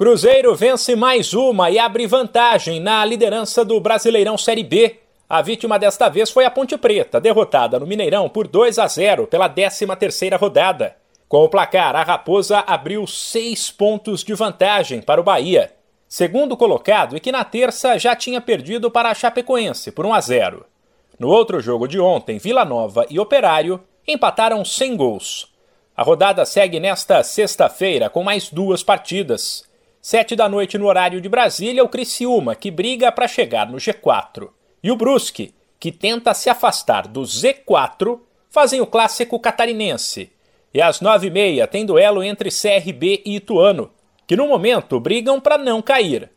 [0.00, 4.96] Cruzeiro vence mais uma e abre vantagem na liderança do Brasileirão Série B.
[5.28, 9.26] A vítima desta vez foi a Ponte Preta, derrotada no Mineirão por 2 a 0
[9.26, 10.96] pela 13ª rodada.
[11.28, 15.70] Com o placar, a Raposa abriu seis pontos de vantagem para o Bahia,
[16.08, 20.20] segundo colocado e que na terça já tinha perdido para a Chapecoense por 1 a
[20.22, 20.66] 0.
[21.18, 23.78] No outro jogo de ontem, Vila Nova e Operário
[24.08, 25.52] empataram sem gols.
[25.94, 29.68] A rodada segue nesta sexta-feira com mais duas partidas.
[30.02, 34.48] Sete da noite no horário de Brasília, o Criciúma, que briga para chegar no G4.
[34.82, 38.18] E o Brusque, que tenta se afastar do Z4,
[38.48, 40.32] fazem o clássico catarinense.
[40.72, 43.90] E às nove e meia tem duelo entre CRB e Ituano,
[44.26, 46.30] que no momento brigam para não cair.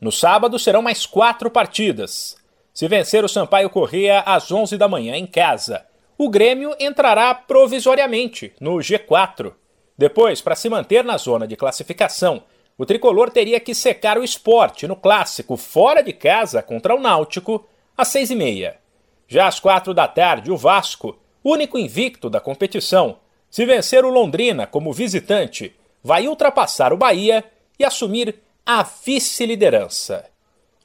[0.00, 2.36] No sábado serão mais quatro partidas.
[2.72, 5.84] Se vencer o Sampaio Corrêa às onze da manhã em casa,
[6.16, 9.52] o Grêmio entrará provisoriamente no G4.
[9.98, 12.44] Depois, para se manter na zona de classificação,
[12.80, 17.68] o tricolor teria que secar o esporte no clássico fora de casa contra o Náutico
[17.94, 18.78] às seis e meia.
[19.28, 23.18] Já às quatro da tarde, o Vasco, único invicto da competição,
[23.50, 27.44] se vencer o Londrina como visitante, vai ultrapassar o Bahia
[27.78, 30.24] e assumir a vice-liderança.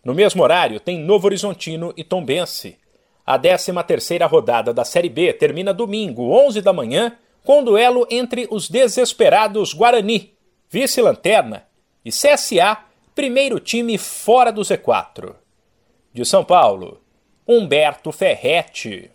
[0.03, 2.77] No mesmo horário, tem Novo Horizontino e Tombense.
[3.25, 8.49] A 13ª rodada da Série B termina domingo, 11 da manhã, com um duelo entre
[8.51, 10.33] os desesperados Guarani,
[10.69, 11.65] vice-lanterna,
[12.05, 12.77] e CSA,
[13.15, 15.35] primeiro time fora do Z4.
[16.13, 17.01] De São Paulo,
[17.47, 19.11] Humberto Ferretti.